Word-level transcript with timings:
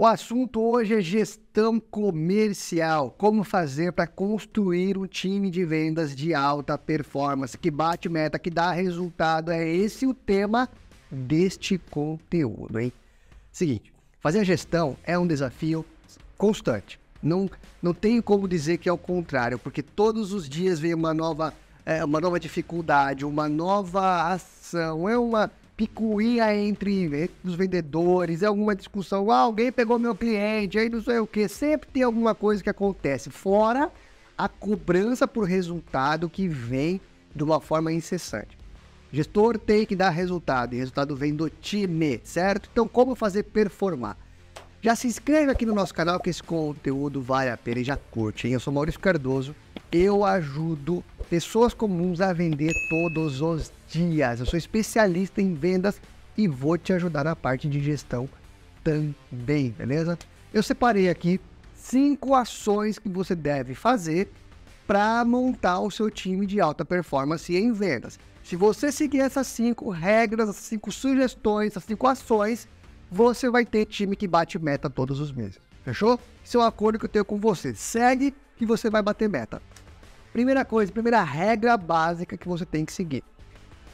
O 0.00 0.06
assunto 0.06 0.60
hoje 0.62 0.94
é 0.94 1.00
gestão 1.00 1.80
comercial. 1.80 3.12
Como 3.18 3.42
fazer 3.42 3.92
para 3.92 4.06
construir 4.06 4.96
um 4.96 5.08
time 5.08 5.50
de 5.50 5.64
vendas 5.64 6.14
de 6.14 6.32
alta 6.32 6.78
performance, 6.78 7.58
que 7.58 7.68
bate 7.68 8.08
meta, 8.08 8.38
que 8.38 8.48
dá 8.48 8.70
resultado. 8.70 9.50
É 9.50 9.68
esse 9.68 10.06
o 10.06 10.14
tema 10.14 10.68
deste 11.10 11.78
conteúdo, 11.78 12.78
hein? 12.78 12.92
Seguinte, 13.50 13.92
fazer 14.20 14.38
a 14.38 14.44
gestão 14.44 14.96
é 15.02 15.18
um 15.18 15.26
desafio 15.26 15.84
constante. 16.36 17.00
Não, 17.20 17.50
não 17.82 17.92
tenho 17.92 18.22
como 18.22 18.46
dizer 18.46 18.78
que 18.78 18.88
é 18.88 18.92
o 18.92 18.96
contrário, 18.96 19.58
porque 19.58 19.82
todos 19.82 20.32
os 20.32 20.48
dias 20.48 20.78
vem 20.78 20.94
uma 20.94 21.12
nova, 21.12 21.52
é, 21.84 22.04
uma 22.04 22.20
nova 22.20 22.38
dificuldade, 22.38 23.24
uma 23.24 23.48
nova 23.48 24.32
ação, 24.32 25.08
é 25.08 25.18
uma 25.18 25.50
picuinha 25.78 26.52
entre 26.52 27.30
os 27.44 27.54
vendedores, 27.54 28.42
é 28.42 28.46
alguma 28.46 28.74
discussão, 28.74 29.30
ah, 29.30 29.38
alguém 29.38 29.70
pegou 29.70 29.96
meu 29.96 30.12
cliente, 30.12 30.76
aí 30.76 30.88
não 30.88 31.00
sei 31.00 31.20
o 31.20 31.26
que, 31.26 31.46
sempre 31.46 31.88
tem 31.88 32.02
alguma 32.02 32.34
coisa 32.34 32.60
que 32.60 32.68
acontece, 32.68 33.30
fora 33.30 33.88
a 34.36 34.48
cobrança 34.48 35.28
por 35.28 35.44
resultado 35.44 36.28
que 36.28 36.48
vem 36.48 37.00
de 37.32 37.44
uma 37.44 37.60
forma 37.60 37.92
incessante. 37.92 38.58
gestor 39.12 39.56
tem 39.56 39.86
que 39.86 39.94
dar 39.94 40.10
resultado, 40.10 40.74
e 40.74 40.78
resultado 40.78 41.14
vem 41.14 41.32
do 41.32 41.48
time, 41.48 42.20
certo? 42.24 42.68
Então, 42.72 42.88
como 42.88 43.14
fazer 43.14 43.44
performar? 43.44 44.16
Já 44.82 44.96
se 44.96 45.06
inscreve 45.06 45.52
aqui 45.52 45.64
no 45.64 45.74
nosso 45.74 45.94
canal 45.94 46.18
que 46.18 46.28
esse 46.28 46.42
conteúdo 46.42 47.22
vale 47.22 47.50
a 47.50 47.56
pena 47.56 47.80
e 47.80 47.84
já 47.84 47.96
curte, 47.96 48.48
hein? 48.48 48.54
Eu 48.54 48.60
sou 48.60 48.72
Maurício 48.72 48.98
Cardoso, 48.98 49.54
eu 49.92 50.24
ajudo 50.24 51.04
pessoas 51.28 51.74
comuns 51.74 52.20
a 52.20 52.32
vender 52.32 52.72
todos 52.88 53.40
os 53.40 53.70
dias. 53.86 54.40
Eu 54.40 54.46
sou 54.46 54.58
especialista 54.58 55.40
em 55.40 55.54
vendas 55.54 56.00
e 56.36 56.48
vou 56.48 56.78
te 56.78 56.92
ajudar 56.92 57.24
na 57.24 57.36
parte 57.36 57.68
de 57.68 57.80
gestão 57.80 58.28
também, 58.82 59.70
beleza? 59.70 60.18
Eu 60.52 60.62
separei 60.62 61.08
aqui 61.08 61.40
cinco 61.74 62.34
ações 62.34 62.98
que 62.98 63.08
você 63.08 63.34
deve 63.34 63.74
fazer 63.74 64.30
para 64.86 65.22
montar 65.24 65.80
o 65.80 65.90
seu 65.90 66.10
time 66.10 66.46
de 66.46 66.60
alta 66.60 66.84
performance 66.84 67.54
em 67.54 67.72
vendas. 67.72 68.18
Se 68.42 68.56
você 68.56 68.90
seguir 68.90 69.20
essas 69.20 69.46
cinco 69.46 69.90
regras, 69.90 70.48
essas 70.48 70.64
cinco 70.64 70.90
sugestões, 70.90 71.72
essas 71.72 71.84
cinco 71.84 72.06
ações, 72.06 72.66
você 73.10 73.50
vai 73.50 73.66
ter 73.66 73.84
time 73.84 74.16
que 74.16 74.26
bate 74.26 74.58
meta 74.58 74.88
todos 74.88 75.20
os 75.20 75.30
meses. 75.30 75.58
Fechou? 75.84 76.18
Esse 76.44 76.56
é 76.56 76.60
um 76.60 76.62
acordo 76.62 76.98
que 76.98 77.04
eu 77.04 77.10
tenho 77.10 77.24
com 77.24 77.38
você. 77.38 77.74
Segue 77.74 78.34
que 78.56 78.64
você 78.64 78.88
vai 78.88 79.02
bater 79.02 79.28
meta. 79.28 79.60
Primeira 80.32 80.64
coisa, 80.64 80.92
primeira 80.92 81.22
regra 81.22 81.76
básica 81.76 82.36
que 82.36 82.48
você 82.48 82.64
tem 82.64 82.84
que 82.84 82.92
seguir. 82.92 83.24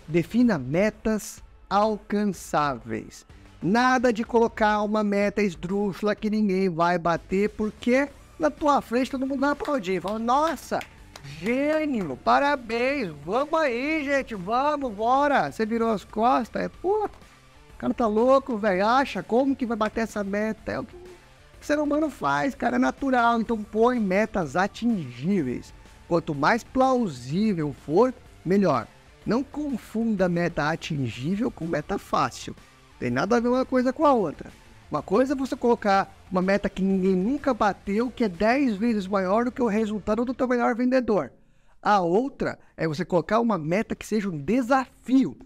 Defina 0.07 0.59
metas 0.59 1.43
alcançáveis. 1.69 3.27
Nada 3.63 4.13
de 4.13 4.25
colocar 4.25 4.83
uma 4.83 5.03
meta 5.03 5.43
esdrúxula 5.43 6.15
que 6.15 6.29
ninguém 6.29 6.69
vai 6.69 6.99
bater, 6.99 7.49
porque 7.51 8.09
na 8.39 8.51
tua 8.51 8.83
frente 8.83 9.11
todo 9.11 9.27
mundo 9.27 9.41
vai 9.41 9.51
aplaudir. 9.51 10.03
Fala, 10.03 10.19
nossa, 10.19 10.81
gênio, 11.41 12.19
parabéns, 12.23 13.11
vamos 13.25 13.59
aí, 13.59 14.05
gente, 14.05 14.35
vamos, 14.35 14.93
bora. 14.93 15.51
Você 15.51 15.65
virou 15.65 15.91
as 15.91 16.05
costas, 16.05 16.65
é, 16.65 16.69
pô, 16.69 17.09
o 17.75 17.79
cara 17.79 17.95
tá 17.95 18.07
louco, 18.07 18.57
velho. 18.59 18.87
Acha 18.87 19.23
como 19.23 19.57
que 19.57 19.67
vai 19.67 19.77
bater 19.77 20.03
essa 20.03 20.23
meta? 20.23 20.73
É 20.73 20.79
o 20.81 20.85
que 20.85 20.95
o 20.95 21.65
ser 21.65 21.79
humano 21.79 22.11
faz, 22.11 22.55
cara. 22.55 22.77
É 22.77 22.79
natural. 22.79 23.41
Então 23.41 23.63
põe 23.63 23.99
metas 23.99 24.57
atingíveis. 24.57 25.73
Quanto 26.09 26.35
mais 26.35 26.63
plausível 26.63 27.73
for, 27.73 28.13
melhor. 28.45 28.87
Não 29.25 29.43
confunda 29.43 30.29
meta 30.29 30.69
atingível 30.71 31.51
com 31.51 31.67
meta 31.67 31.99
fácil. 31.99 32.55
Tem 32.99 33.11
nada 33.11 33.37
a 33.37 33.41
ver 33.41 33.49
uma 33.49 33.65
coisa 33.65 33.93
com 33.93 34.05
a 34.05 34.13
outra. 34.13 34.51
Uma 34.91 35.03
coisa 35.03 35.33
é 35.33 35.37
você 35.37 35.57
colocar 35.57 36.15
uma 36.31 36.43
meta 36.43 36.69
que 36.69 36.83
ninguém 36.83 37.17
nunca 37.17 37.55
bateu, 37.55 38.11
que 38.11 38.25
é 38.25 38.29
10 38.29 38.77
vezes 38.77 39.07
maior 39.07 39.47
do 39.47 39.53
que 39.53 39.63
o 39.63 39.67
resultado 39.67 40.25
do 40.25 40.35
teu 40.35 40.47
melhor 40.47 40.75
vendedor. 40.75 41.33
A 41.83 42.01
outra 42.01 42.59
é 42.77 42.87
você 42.87 43.05
colocar 43.05 43.41
uma 43.41 43.59
meta 43.59 43.95
que 43.95 44.07
seja 44.07 44.29
um 44.29 44.39
desafio. 44.39 45.37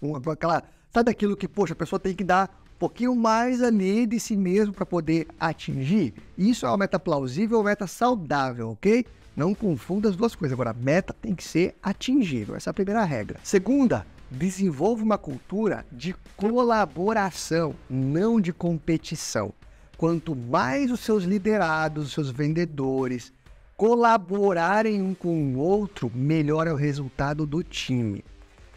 Uma, 0.00 0.20
aquela 0.32 0.62
Sabe 0.94 1.10
aquilo 1.10 1.36
que, 1.36 1.48
poxa, 1.48 1.72
a 1.72 1.76
pessoa 1.76 1.98
tem 1.98 2.14
que 2.14 2.22
dar 2.22 2.48
um 2.76 2.78
pouquinho 2.78 3.16
mais 3.16 3.60
ali 3.60 4.06
de 4.06 4.20
si 4.20 4.36
mesmo 4.36 4.72
para 4.72 4.86
poder 4.86 5.26
atingir? 5.40 6.14
Isso 6.38 6.64
é 6.64 6.68
uma 6.68 6.76
meta 6.76 7.00
plausível 7.00 7.58
ou 7.58 7.64
meta 7.64 7.88
saudável, 7.88 8.70
ok? 8.70 9.04
Não 9.36 9.54
confunda 9.54 10.08
as 10.08 10.16
duas 10.16 10.34
coisas. 10.34 10.52
Agora, 10.52 10.70
a 10.70 10.74
meta 10.74 11.12
tem 11.12 11.34
que 11.34 11.44
ser 11.44 11.74
atingível. 11.82 12.54
Essa 12.54 12.70
é 12.70 12.72
a 12.72 12.74
primeira 12.74 13.04
regra. 13.04 13.38
Segunda, 13.42 14.06
desenvolva 14.30 15.02
uma 15.02 15.18
cultura 15.18 15.84
de 15.90 16.14
colaboração, 16.36 17.74
não 17.88 18.40
de 18.40 18.52
competição. 18.52 19.52
Quanto 19.96 20.34
mais 20.34 20.90
os 20.90 21.00
seus 21.00 21.24
liderados, 21.24 22.06
os 22.06 22.12
seus 22.12 22.30
vendedores 22.30 23.32
colaborarem 23.76 25.02
um 25.02 25.14
com 25.14 25.54
o 25.54 25.58
outro, 25.58 26.10
melhor 26.14 26.66
é 26.66 26.72
o 26.72 26.76
resultado 26.76 27.44
do 27.44 27.62
time 27.62 28.24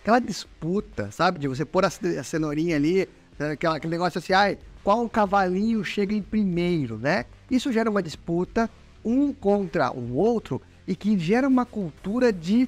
aquela 0.07 0.19
disputa, 0.19 1.11
sabe? 1.11 1.37
De 1.37 1.49
você 1.49 1.65
pôr 1.65 1.83
a, 1.83 1.89
cenourinha 1.89 2.77
ali, 2.77 3.09
né? 3.37 3.51
aquele 3.51 3.91
negócio 3.91 4.19
assim, 4.19 4.31
ai, 4.31 4.57
qual 4.81 5.07
cavalinho 5.09 5.83
chega 5.83 6.15
em 6.15 6.21
primeiro, 6.21 6.97
né? 6.97 7.25
Isso 7.51 7.73
gera 7.73 7.89
uma 7.89 8.01
disputa, 8.01 8.69
um 9.07 9.33
contra 9.33 9.91
o 9.91 10.15
outro, 10.15 10.61
e 10.87 10.95
que 10.95 11.17
gera 11.17 11.47
uma 11.47 11.65
cultura 11.65 12.31
de 12.31 12.67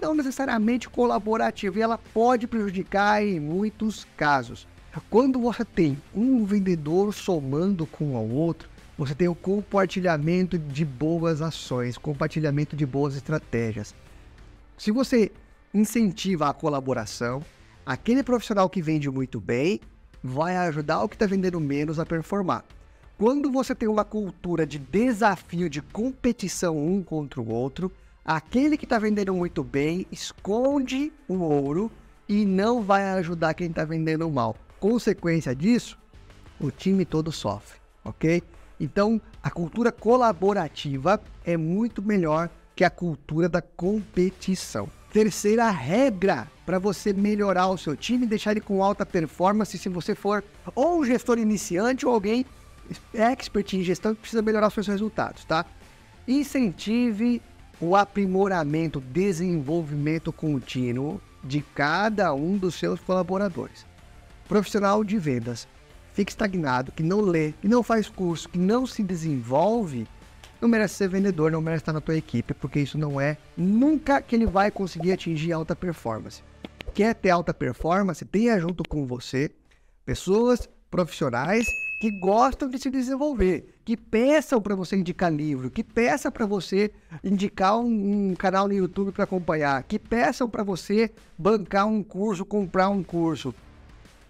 não 0.00 0.14
necessariamente 0.14 0.88
colaborativa, 0.88 1.78
e 1.78 1.82
ela 1.82 1.98
pode 1.98 2.46
prejudicar 2.46 3.24
em 3.24 3.40
muitos 3.40 4.06
casos. 4.16 4.66
Quando 5.08 5.38
você 5.38 5.64
tem 5.64 5.96
um 6.14 6.44
vendedor 6.44 7.14
somando 7.14 7.86
com 7.86 8.16
o 8.16 8.34
outro, 8.34 8.68
você 8.98 9.14
tem 9.14 9.28
o 9.28 9.34
compartilhamento 9.34 10.58
de 10.58 10.84
boas 10.84 11.40
ações, 11.40 11.96
compartilhamento 11.96 12.76
de 12.76 12.84
boas 12.84 13.14
estratégias. 13.14 13.94
Se 14.76 14.90
você 14.90 15.30
incentiva 15.72 16.48
a 16.48 16.52
colaboração. 16.52 17.42
Aquele 17.86 18.22
profissional 18.22 18.68
que 18.68 18.82
vende 18.82 19.10
muito 19.10 19.40
bem 19.40 19.80
vai 20.22 20.56
ajudar 20.56 21.02
o 21.02 21.08
que 21.08 21.14
está 21.14 21.26
vendendo 21.26 21.60
menos 21.60 21.98
a 21.98 22.06
performar. 22.06 22.64
Quando 23.20 23.50
você 23.50 23.74
tem 23.74 23.86
uma 23.86 24.02
cultura 24.02 24.66
de 24.66 24.78
desafio, 24.78 25.68
de 25.68 25.82
competição 25.82 26.78
um 26.78 27.02
contra 27.02 27.38
o 27.38 27.52
outro, 27.52 27.92
aquele 28.24 28.78
que 28.78 28.86
está 28.86 28.98
vendendo 28.98 29.34
muito 29.34 29.62
bem 29.62 30.06
esconde 30.10 31.12
o 31.28 31.34
ouro 31.34 31.92
e 32.26 32.46
não 32.46 32.82
vai 32.82 33.10
ajudar 33.10 33.52
quem 33.52 33.66
está 33.66 33.84
vendendo 33.84 34.30
mal. 34.30 34.56
Consequência 34.78 35.54
disso, 35.54 35.98
o 36.58 36.70
time 36.70 37.04
todo 37.04 37.30
sofre, 37.30 37.78
ok? 38.02 38.42
Então, 38.80 39.20
a 39.42 39.50
cultura 39.50 39.92
colaborativa 39.92 41.20
é 41.44 41.58
muito 41.58 42.00
melhor 42.00 42.48
que 42.74 42.84
a 42.84 42.88
cultura 42.88 43.50
da 43.50 43.60
competição. 43.60 44.88
Terceira 45.12 45.68
regra 45.68 46.48
para 46.64 46.78
você 46.78 47.12
melhorar 47.12 47.68
o 47.68 47.76
seu 47.76 47.94
time, 47.94 48.24
deixar 48.24 48.52
ele 48.52 48.62
com 48.62 48.82
alta 48.82 49.04
performance 49.04 49.76
se 49.76 49.90
você 49.90 50.14
for 50.14 50.42
ou 50.74 51.00
um 51.00 51.04
gestor 51.04 51.38
iniciante 51.38 52.06
ou 52.06 52.14
alguém 52.14 52.46
expert 53.14 53.72
em 53.74 53.82
gestão 53.82 54.14
que 54.14 54.20
precisa 54.20 54.42
melhorar 54.42 54.70
seus 54.70 54.86
resultados, 54.86 55.44
tá? 55.44 55.64
Incentive 56.26 57.42
o 57.80 57.96
aprimoramento, 57.96 59.00
desenvolvimento 59.00 60.32
contínuo 60.32 61.20
de 61.42 61.62
cada 61.74 62.34
um 62.34 62.58
dos 62.58 62.74
seus 62.74 63.00
colaboradores. 63.00 63.86
Profissional 64.46 65.02
de 65.02 65.18
vendas 65.18 65.66
fica 66.12 66.30
estagnado, 66.30 66.92
que 66.92 67.02
não 67.02 67.20
lê, 67.20 67.52
que 67.52 67.68
não 67.68 67.82
faz 67.82 68.08
curso, 68.08 68.48
que 68.48 68.58
não 68.58 68.86
se 68.86 69.02
desenvolve, 69.02 70.06
não 70.60 70.68
merece 70.68 70.94
ser 70.94 71.08
vendedor, 71.08 71.50
não 71.50 71.62
merece 71.62 71.82
estar 71.82 71.92
na 71.92 72.00
tua 72.00 72.16
equipe, 72.16 72.52
porque 72.52 72.80
isso 72.80 72.98
não 72.98 73.18
é 73.18 73.38
nunca 73.56 74.20
que 74.20 74.36
ele 74.36 74.46
vai 74.46 74.70
conseguir 74.70 75.12
atingir 75.12 75.52
alta 75.52 75.74
performance. 75.74 76.42
Quer 76.92 77.14
ter 77.14 77.30
alta 77.30 77.54
performance? 77.54 78.24
Tenha 78.24 78.58
junto 78.60 78.82
com 78.86 79.06
você 79.06 79.50
pessoas 80.04 80.68
profissionais 80.90 81.66
que 82.00 82.10
gostam 82.10 82.66
de 82.66 82.78
se 82.78 82.88
desenvolver, 82.88 83.74
que 83.84 83.94
peçam 83.94 84.58
para 84.58 84.74
você 84.74 84.96
indicar 84.96 85.30
livro, 85.30 85.70
que 85.70 85.84
peçam 85.84 86.32
para 86.32 86.46
você 86.46 86.90
indicar 87.22 87.78
um, 87.78 88.30
um, 88.30 88.34
canal 88.34 88.66
no 88.66 88.72
YouTube 88.72 89.12
para 89.12 89.24
acompanhar, 89.24 89.82
que 89.82 89.98
peçam 89.98 90.48
para 90.48 90.62
você 90.62 91.10
bancar 91.36 91.86
um 91.86 92.02
curso, 92.02 92.42
comprar 92.46 92.88
um 92.88 93.02
curso. 93.02 93.54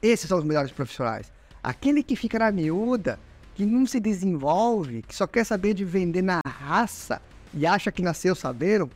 Esses 0.02 0.28
são 0.28 0.38
os 0.38 0.44
melhores 0.44 0.72
profissionais. 0.72 1.30
Aquele 1.62 2.02
que 2.02 2.16
fica 2.16 2.40
na 2.40 2.50
miúda, 2.50 3.20
que 3.54 3.64
não 3.64 3.86
se 3.86 4.00
desenvolve, 4.00 5.02
que 5.02 5.14
só 5.14 5.28
quer 5.28 5.44
saber 5.44 5.72
de 5.72 5.84
vender 5.84 6.22
na 6.22 6.40
raça 6.44 7.22
e 7.54 7.64
acha 7.64 7.92
que 7.92 8.02
nasceu 8.02 8.34
sabendo, 8.34 8.90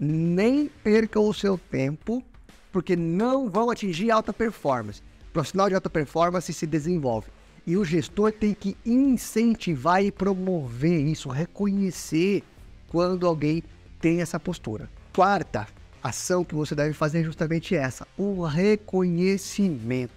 nem 0.00 0.66
percam 0.82 1.28
o 1.28 1.34
seu 1.34 1.58
tempo, 1.58 2.24
porque 2.72 2.96
não 2.96 3.50
vão 3.50 3.68
atingir 3.68 4.10
alta 4.10 4.32
performance. 4.32 5.02
Profissional 5.30 5.68
de 5.68 5.74
alta 5.74 5.90
performance 5.90 6.50
se 6.54 6.66
desenvolve. 6.66 7.28
E 7.66 7.76
o 7.76 7.84
gestor 7.84 8.32
tem 8.32 8.54
que 8.54 8.76
incentivar 8.84 10.02
e 10.02 10.10
promover 10.10 11.00
isso, 11.00 11.28
reconhecer 11.28 12.42
quando 12.88 13.26
alguém 13.26 13.62
tem 14.00 14.20
essa 14.20 14.40
postura. 14.40 14.90
Quarta 15.14 15.68
ação 16.02 16.44
que 16.44 16.54
você 16.54 16.74
deve 16.74 16.92
fazer 16.92 17.20
é 17.20 17.24
justamente 17.24 17.74
essa: 17.74 18.06
o 18.18 18.42
reconhecimento. 18.44 20.12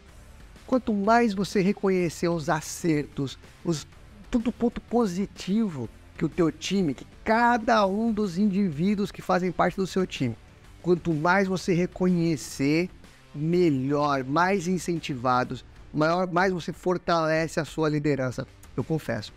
Quanto 0.65 0.91
mais 0.93 1.35
você 1.35 1.61
reconhecer 1.61 2.27
os 2.27 2.49
acertos, 2.49 3.37
os 3.63 3.85
tudo 4.31 4.51
ponto 4.51 4.81
positivo 4.81 5.87
que 6.17 6.25
o 6.25 6.29
teu 6.29 6.51
time, 6.51 6.93
que 6.93 7.05
cada 7.23 7.85
um 7.85 8.11
dos 8.11 8.37
indivíduos 8.37 9.11
que 9.11 9.21
fazem 9.21 9.51
parte 9.51 9.75
do 9.77 9.85
seu 9.85 10.07
time, 10.07 10.35
quanto 10.81 11.13
mais 11.13 11.47
você 11.47 11.73
reconhecer, 11.73 12.89
melhor, 13.33 14.23
mais 14.23 14.67
incentivados, 14.67 15.63
maior, 15.95 16.31
mais 16.31 16.51
você 16.51 16.73
fortalece 16.73 17.59
a 17.59 17.65
sua 17.65 17.89
liderança. 17.89 18.45
Eu 18.75 18.83
confesso. 18.83 19.33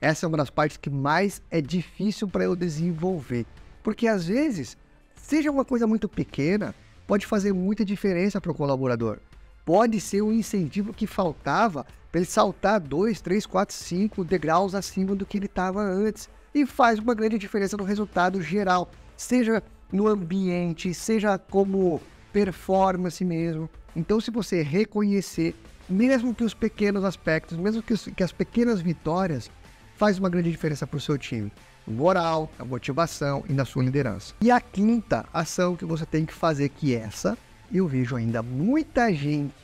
Essa 0.00 0.26
é 0.26 0.28
uma 0.28 0.38
das 0.38 0.50
partes 0.50 0.76
que 0.76 0.88
mais 0.88 1.42
é 1.50 1.60
difícil 1.60 2.28
para 2.28 2.44
eu 2.44 2.56
desenvolver. 2.56 3.44
Porque 3.82 4.06
às 4.06 4.26
vezes, 4.26 4.76
seja 5.14 5.50
uma 5.50 5.64
coisa 5.64 5.86
muito 5.86 6.08
pequena, 6.08 6.74
pode 7.06 7.26
fazer 7.26 7.52
muita 7.52 7.84
diferença 7.84 8.40
para 8.40 8.50
o 8.50 8.54
colaborador. 8.54 9.18
Pode 9.64 10.00
ser 10.00 10.22
um 10.22 10.32
incentivo 10.32 10.94
que 10.94 11.06
faltava 11.06 11.84
para 12.10 12.20
ele 12.20 12.26
saltar 12.26 12.80
2, 12.80 13.20
3, 13.20 13.44
4, 13.44 13.74
5 13.74 14.24
degraus 14.24 14.74
acima 14.74 15.14
do 15.14 15.26
que 15.26 15.36
ele 15.36 15.46
estava 15.46 15.82
antes. 15.82 16.28
E 16.54 16.64
faz 16.64 16.98
uma 16.98 17.14
grande 17.14 17.38
diferença 17.38 17.76
no 17.76 17.84
resultado 17.84 18.40
geral, 18.40 18.90
seja 19.16 19.62
no 19.92 20.06
ambiente, 20.06 20.94
seja 20.94 21.38
como 21.38 22.00
performance 22.32 23.22
mesmo. 23.24 23.68
Então, 23.94 24.20
se 24.20 24.30
você 24.30 24.62
reconhecer, 24.62 25.54
mesmo 25.88 26.34
que 26.34 26.44
os 26.44 26.54
pequenos 26.54 27.04
aspectos, 27.04 27.56
mesmo 27.56 27.82
que, 27.82 27.92
os, 27.92 28.08
que 28.14 28.22
as 28.22 28.32
pequenas 28.32 28.80
vitórias, 28.80 29.50
faz 29.96 30.18
uma 30.18 30.28
grande 30.28 30.50
diferença 30.50 30.86
para 30.86 30.96
o 30.96 31.00
seu 31.00 31.18
time. 31.18 31.52
O 31.86 31.90
moral, 31.90 32.50
a 32.58 32.64
motivação 32.64 33.44
e 33.48 33.52
na 33.52 33.64
sua 33.64 33.82
liderança. 33.82 34.34
E 34.40 34.50
a 34.50 34.60
quinta 34.60 35.24
ação 35.32 35.74
que 35.74 35.84
você 35.84 36.04
tem 36.04 36.24
que 36.24 36.34
fazer, 36.34 36.68
que 36.68 36.94
é 36.94 37.00
essa, 37.00 37.36
eu 37.72 37.86
vejo 37.86 38.16
ainda 38.16 38.42
muita 38.42 39.12
gente 39.12 39.54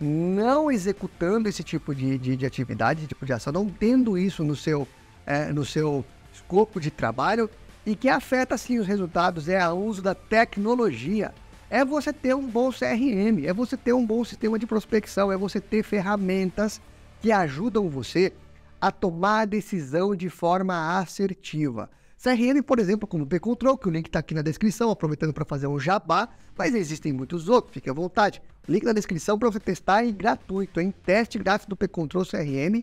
não 0.00 0.70
executando 0.70 1.48
esse 1.48 1.62
tipo 1.62 1.94
de, 1.94 2.18
de, 2.18 2.36
de 2.36 2.46
atividade, 2.46 3.00
esse 3.00 3.08
tipo 3.08 3.26
de 3.26 3.32
ação, 3.32 3.52
não 3.52 3.68
tendo 3.68 4.16
isso 4.16 4.44
no 4.44 4.54
seu, 4.54 4.86
é, 5.26 5.52
no 5.52 5.64
seu 5.64 6.04
escopo 6.32 6.80
de 6.80 6.90
trabalho 6.90 7.50
e 7.84 7.96
que 7.96 8.08
afeta 8.08 8.56
sim 8.56 8.78
os 8.78 8.86
resultados 8.86 9.48
é 9.48 9.66
o 9.68 9.74
uso 9.74 10.02
da 10.02 10.14
tecnologia. 10.14 11.34
É 11.70 11.84
você 11.84 12.14
ter 12.14 12.34
um 12.34 12.46
bom 12.46 12.70
CRM, 12.70 13.44
é 13.44 13.52
você 13.52 13.76
ter 13.76 13.92
um 13.92 14.04
bom 14.04 14.24
sistema 14.24 14.58
de 14.58 14.66
prospecção, 14.66 15.30
é 15.30 15.36
você 15.36 15.60
ter 15.60 15.82
ferramentas 15.82 16.80
que 17.20 17.30
ajudam 17.30 17.90
você 17.90 18.32
a 18.80 18.90
tomar 18.90 19.40
a 19.40 19.44
decisão 19.44 20.16
de 20.16 20.30
forma 20.30 20.98
assertiva. 20.98 21.90
CRM, 22.16 22.62
por 22.62 22.78
exemplo, 22.78 23.06
como 23.06 23.24
o 23.24 23.26
P-Control, 23.26 23.76
que 23.76 23.86
o 23.86 23.90
link 23.90 24.06
está 24.06 24.20
aqui 24.20 24.34
na 24.34 24.40
descrição, 24.40 24.90
aproveitando 24.90 25.34
para 25.34 25.44
fazer 25.44 25.66
um 25.66 25.78
jabá, 25.78 26.30
mas 26.56 26.74
existem 26.74 27.12
muitos 27.12 27.50
outros, 27.50 27.74
fique 27.74 27.90
à 27.90 27.92
vontade. 27.92 28.40
Link 28.66 28.84
na 28.84 28.94
descrição 28.94 29.38
para 29.38 29.50
você 29.50 29.60
testar 29.60 30.04
em 30.04 30.12
gratuito, 30.12 30.80
em 30.80 30.90
teste 30.90 31.38
grátis 31.38 31.66
do 31.66 31.76
P-Control 31.76 32.24
CRM, 32.24 32.82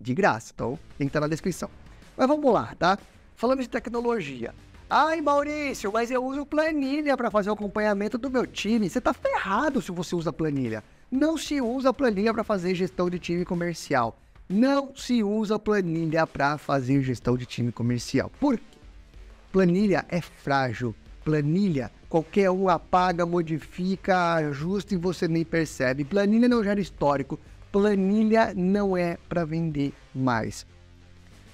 de 0.00 0.12
graça. 0.12 0.52
Então, 0.52 0.78
link 0.98 1.08
está 1.08 1.20
na 1.20 1.28
descrição. 1.28 1.70
Mas 2.16 2.26
vamos 2.26 2.52
lá, 2.52 2.74
tá? 2.78 2.98
Falando 3.36 3.60
de 3.60 3.68
tecnologia. 3.68 4.52
Ai, 4.96 5.20
Maurício, 5.20 5.90
mas 5.92 6.08
eu 6.08 6.24
uso 6.24 6.46
planilha 6.46 7.16
para 7.16 7.28
fazer 7.28 7.50
o 7.50 7.54
acompanhamento 7.54 8.16
do 8.16 8.30
meu 8.30 8.46
time. 8.46 8.88
Você 8.88 9.00
tá 9.00 9.12
ferrado 9.12 9.82
se 9.82 9.90
você 9.90 10.14
usa 10.14 10.32
planilha. 10.32 10.84
Não 11.10 11.36
se 11.36 11.60
usa 11.60 11.92
planilha 11.92 12.32
para 12.32 12.44
fazer 12.44 12.76
gestão 12.76 13.10
de 13.10 13.18
time 13.18 13.44
comercial. 13.44 14.16
Não 14.48 14.94
se 14.94 15.20
usa 15.20 15.58
planilha 15.58 16.24
para 16.28 16.58
fazer 16.58 17.02
gestão 17.02 17.36
de 17.36 17.44
time 17.44 17.72
comercial. 17.72 18.30
Por 18.38 18.56
quê? 18.56 18.78
Planilha 19.50 20.04
é 20.08 20.20
frágil. 20.20 20.94
Planilha, 21.24 21.90
qualquer 22.08 22.48
um 22.52 22.68
apaga, 22.68 23.26
modifica, 23.26 24.34
ajusta 24.34 24.94
e 24.94 24.96
você 24.96 25.26
nem 25.26 25.44
percebe. 25.44 26.04
Planilha 26.04 26.48
não 26.48 26.62
gera 26.62 26.80
histórico. 26.80 27.36
Planilha 27.72 28.54
não 28.54 28.96
é 28.96 29.18
para 29.28 29.44
vender 29.44 29.92
mais. 30.14 30.64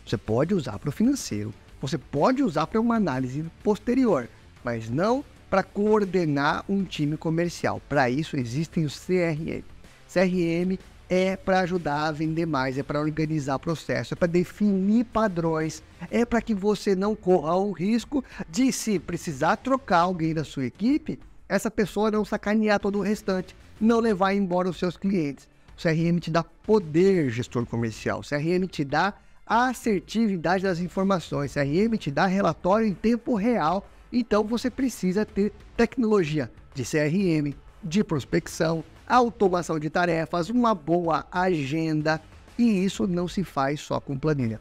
Você 0.05 0.19
pode 0.19 0.53
usar 0.55 0.79
para 0.79 0.91
o 0.91 0.93
financeiro, 0.93 1.55
você 1.81 1.99
pode 1.99 2.43
usar 2.43 2.67
para 2.67 2.81
uma 2.81 2.97
análise 2.97 3.45
posterior, 3.63 4.29
mas 4.63 4.91
não 4.91 5.25
para 5.49 5.63
coordenar 5.63 6.65
um 6.69 6.85
time 6.85 7.17
comercial. 7.17 7.81
Para 7.89 8.09
isso 8.09 8.37
existem 8.37 8.85
os 8.85 8.99
CRM. 8.99 9.65
CRM 10.13 10.79
é 11.09 11.37
para 11.37 11.61
ajudar 11.61 12.07
a 12.07 12.13
vender 12.13 12.47
mais, 12.47 12.79
é 12.79 12.85
para 12.85 13.01
organizar 13.01 13.59
processo, 13.59 14.15
é 14.15 14.17
para 14.17 14.29
definir 14.29 15.05
padrões, 15.07 15.83
é 16.09 16.25
para 16.25 16.41
que 16.41 16.55
você 16.55 16.95
não 16.95 17.17
corra 17.17 17.57
o 17.57 17.73
risco 17.73 18.25
de 18.49 18.71
se 18.71 18.99
precisar 19.01 19.57
trocar 19.57 20.01
alguém 20.01 20.33
da 20.33 20.45
sua 20.45 20.67
equipe, 20.67 21.19
essa 21.49 21.69
pessoa 21.69 22.13
não 22.13 22.25
sacanear 22.25 22.79
todo 22.79 23.01
o 23.01 23.03
restante, 23.03 23.57
não 23.81 23.99
levar 23.99 24.35
embora 24.35 24.69
os 24.69 24.79
seus 24.79 24.97
clientes. 24.97 25.49
O 25.77 25.83
CRM 25.83 26.21
te 26.21 26.31
dá 26.31 26.45
poder, 26.45 27.29
gestor 27.29 27.67
comercial. 27.67 28.21
O 28.21 28.23
CRM 28.23 28.69
te 28.69 28.85
dá 28.85 29.15
assertividade 29.51 30.63
das 30.63 30.79
informações. 30.79 31.55
CRM 31.55 31.97
te 31.99 32.09
dá 32.09 32.25
relatório 32.27 32.87
em 32.87 32.95
tempo 32.95 33.35
real. 33.35 33.85
Então 34.13 34.45
você 34.45 34.71
precisa 34.71 35.27
ter 35.27 35.53
tecnologia 35.77 36.49
de 36.73 36.85
CRM, 36.85 37.53
de 37.83 38.05
prospecção, 38.05 38.85
automação 39.09 39.81
de 39.81 39.91
tarefas, 39.91 40.51
uma 40.51 40.73
boa 40.73 41.27
agenda. 41.33 42.23
E 42.57 42.85
isso 42.85 43.09
não 43.09 43.27
se 43.27 43.43
faz 43.43 43.81
só 43.81 43.99
com 43.99 44.17
planilha. 44.17 44.61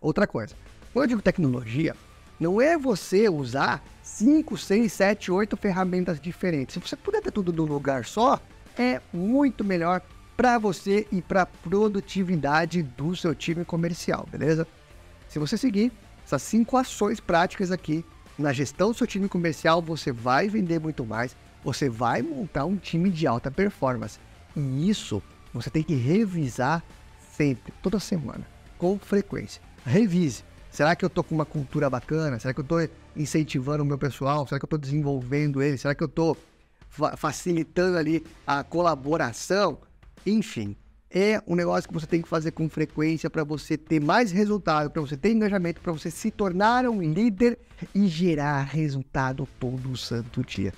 Outra 0.00 0.26
coisa, 0.26 0.54
quando 0.94 1.04
eu 1.04 1.08
digo 1.08 1.22
tecnologia, 1.22 1.94
não 2.40 2.58
é 2.60 2.78
você 2.78 3.28
usar 3.28 3.84
5, 4.02 4.56
6, 4.56 4.92
7, 4.92 5.30
8 5.30 5.56
ferramentas 5.58 6.18
diferentes. 6.18 6.74
Se 6.74 6.80
você 6.80 6.96
puder 6.96 7.20
ter 7.20 7.32
tudo 7.32 7.52
num 7.52 7.64
lugar 7.64 8.06
só, 8.06 8.40
é 8.78 9.00
muito 9.12 9.62
melhor 9.64 10.00
para 10.36 10.58
você 10.58 11.06
e 11.10 11.22
para 11.22 11.42
a 11.42 11.46
produtividade 11.46 12.82
do 12.82 13.16
seu 13.16 13.34
time 13.34 13.64
comercial, 13.64 14.28
beleza? 14.30 14.66
Se 15.28 15.38
você 15.38 15.56
seguir 15.56 15.90
essas 16.24 16.42
cinco 16.42 16.76
ações 16.76 17.20
práticas 17.20 17.70
aqui 17.70 18.04
na 18.38 18.52
gestão 18.52 18.90
do 18.90 18.98
seu 18.98 19.06
time 19.06 19.28
comercial, 19.28 19.80
você 19.80 20.12
vai 20.12 20.48
vender 20.48 20.78
muito 20.78 21.06
mais, 21.06 21.34
você 21.64 21.88
vai 21.88 22.20
montar 22.20 22.66
um 22.66 22.76
time 22.76 23.10
de 23.10 23.26
alta 23.26 23.50
performance. 23.50 24.18
E 24.54 24.88
isso 24.88 25.22
você 25.54 25.70
tem 25.70 25.82
que 25.82 25.94
revisar 25.94 26.84
sempre, 27.32 27.72
toda 27.82 27.98
semana, 27.98 28.46
com 28.76 28.98
frequência. 28.98 29.62
Revise. 29.84 30.44
Será 30.70 30.94
que 30.94 31.04
eu 31.04 31.06
estou 31.06 31.24
com 31.24 31.34
uma 31.34 31.46
cultura 31.46 31.88
bacana? 31.88 32.38
Será 32.38 32.52
que 32.52 32.60
eu 32.60 32.62
estou 32.62 32.86
incentivando 33.16 33.82
o 33.82 33.86
meu 33.86 33.96
pessoal? 33.96 34.46
Será 34.46 34.58
que 34.58 34.64
eu 34.64 34.66
estou 34.66 34.78
desenvolvendo 34.78 35.62
ele? 35.62 35.78
Será 35.78 35.94
que 35.94 36.02
eu 36.02 36.08
estou 36.08 36.36
fa 36.90 37.16
facilitando 37.16 37.96
ali 37.96 38.22
a 38.46 38.62
colaboração? 38.62 39.78
Enfim, 40.26 40.76
é 41.08 41.40
um 41.46 41.54
negócio 41.54 41.88
que 41.88 41.94
você 41.94 42.06
tem 42.06 42.20
que 42.20 42.28
fazer 42.28 42.50
com 42.50 42.68
frequência 42.68 43.30
para 43.30 43.44
você 43.44 43.78
ter 43.78 44.00
mais 44.00 44.32
resultado, 44.32 44.90
para 44.90 45.00
você 45.00 45.16
ter 45.16 45.30
engajamento, 45.30 45.80
para 45.80 45.92
você 45.92 46.10
se 46.10 46.32
tornar 46.32 46.84
um 46.88 47.00
líder 47.00 47.56
e 47.94 48.08
gerar 48.08 48.62
resultado 48.62 49.48
todo 49.60 49.96
santo 49.96 50.42
dia. 50.42 50.74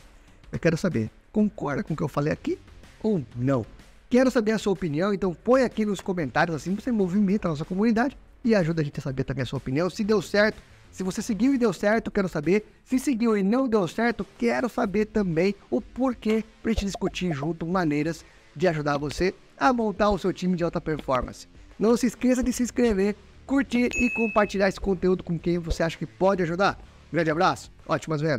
Eu 0.52 0.58
quero 0.58 0.76
saber, 0.76 1.10
concorda 1.32 1.82
com 1.82 1.94
o 1.94 1.96
que 1.96 2.02
eu 2.02 2.08
falei 2.08 2.30
aqui 2.30 2.58
ou 3.02 3.24
não? 3.34 3.64
Quero 4.10 4.30
saber 4.30 4.52
a 4.52 4.58
sua 4.58 4.74
opinião, 4.74 5.14
então 5.14 5.32
põe 5.32 5.62
aqui 5.62 5.86
nos 5.86 6.02
comentários, 6.02 6.54
assim 6.54 6.74
você 6.74 6.92
movimenta 6.92 7.48
a 7.48 7.50
nossa 7.50 7.64
comunidade 7.64 8.14
e 8.44 8.54
ajuda 8.54 8.82
a 8.82 8.84
gente 8.84 9.00
a 9.00 9.02
saber 9.02 9.24
também 9.24 9.44
a 9.44 9.46
sua 9.46 9.56
opinião. 9.56 9.88
Se 9.88 10.04
deu 10.04 10.20
certo, 10.20 10.62
se 10.90 11.02
você 11.02 11.22
seguiu 11.22 11.54
e 11.54 11.58
deu 11.58 11.72
certo, 11.72 12.10
quero 12.10 12.28
saber. 12.28 12.66
Se 12.84 12.98
seguiu 12.98 13.36
e 13.36 13.42
não 13.42 13.66
deu 13.66 13.88
certo, 13.88 14.26
quero 14.38 14.68
saber 14.68 15.06
também 15.06 15.54
o 15.70 15.80
porquê 15.80 16.44
para 16.62 16.70
a 16.70 16.74
gente 16.74 16.84
discutir 16.84 17.32
junto 17.32 17.66
maneiras 17.66 18.24
de 18.58 18.68
ajudar 18.68 18.98
você 18.98 19.32
a 19.56 19.72
montar 19.72 20.10
o 20.10 20.18
seu 20.18 20.32
time 20.32 20.56
de 20.56 20.64
alta 20.64 20.80
performance. 20.80 21.46
Não 21.78 21.96
se 21.96 22.06
esqueça 22.06 22.42
de 22.42 22.52
se 22.52 22.64
inscrever, 22.64 23.14
curtir 23.46 23.88
e 23.94 24.10
compartilhar 24.10 24.68
esse 24.68 24.80
conteúdo 24.80 25.22
com 25.22 25.38
quem 25.38 25.58
você 25.58 25.82
acha 25.84 25.96
que 25.96 26.04
pode 26.04 26.42
ajudar. 26.42 26.76
Grande 27.10 27.30
abraço, 27.30 27.70
ótimas 27.86 28.20
vendas! 28.20 28.36